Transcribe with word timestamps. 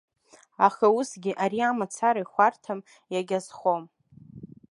Аха 0.67 0.85
усгьы 0.97 1.31
ари 1.43 1.59
амацара 1.69 2.19
ихәарҭам, 2.23 2.79
иагьазхом. 3.13 3.83